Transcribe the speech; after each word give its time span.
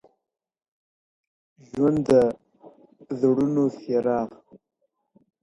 ژوند 1.67 1.97
د 2.07 2.09
زړونو 3.19 3.63
څراغ 3.79 4.29